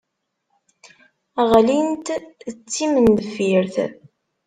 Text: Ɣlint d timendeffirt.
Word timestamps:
Ɣlint 1.49 2.07
d 2.53 2.55
timendeffirt. 2.71 3.75